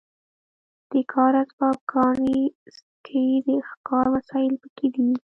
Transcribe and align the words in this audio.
د 0.91 0.93
کار 1.13 1.33
اسباب 1.43 1.77
ګاڼې 1.93 2.39
سکې 2.75 3.27
د 3.47 3.49
ښکار 3.69 4.05
وسایل 4.15 4.53
پکې 4.61 4.87
دي. 4.95 5.09